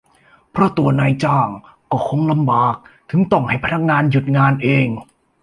[0.51, 1.49] เพราะตัวนายจ้าง
[1.91, 2.75] ก็คงลำบาก
[3.09, 4.87] ถึงต้องให้พนักงานหยุดงานเอง